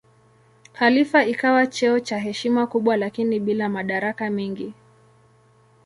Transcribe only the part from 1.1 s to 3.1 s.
ikawa cheo cha heshima kubwa